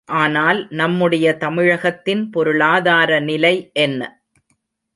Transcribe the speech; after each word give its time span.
ஆனால் 0.09 0.59
நம்முடைய 0.71 1.27
தமிழகத்தின் 1.37 2.23
பொருளாதார 2.29 3.19
நிலை 3.21 3.55
என்ன? 3.73 4.01